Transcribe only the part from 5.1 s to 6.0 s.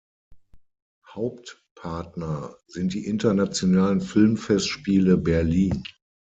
Berlin.